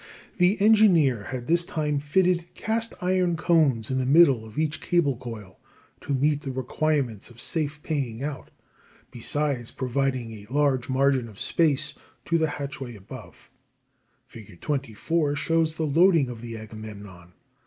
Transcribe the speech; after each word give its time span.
The 0.37 0.59
engineer 0.59 1.25
had 1.25 1.45
this 1.45 1.63
time 1.63 1.99
fitted 1.99 2.45
cast 2.55 2.95
iron 3.03 3.37
cones 3.37 3.91
in 3.91 3.99
the 3.99 4.05
middle 4.07 4.43
of 4.45 4.57
each 4.57 4.81
cable 4.81 5.15
coil 5.15 5.59
to 5.99 6.15
meet 6.15 6.41
the 6.41 6.49
requirements 6.49 7.29
of 7.29 7.39
safe 7.39 7.83
paying 7.83 8.23
out, 8.23 8.49
besides 9.11 9.69
providing 9.69 10.31
a 10.33 10.51
large 10.51 10.89
margin 10.89 11.29
of 11.29 11.39
space 11.39 11.93
to 12.25 12.39
the 12.39 12.49
hatchway 12.57 12.95
above. 12.95 13.51
Fig. 14.25 14.59
24 14.59 15.35
shows 15.35 15.75
the 15.75 15.85
loading 15.85 16.29
of 16.29 16.41
the 16.41 16.57
Agamemnon. 16.57 17.33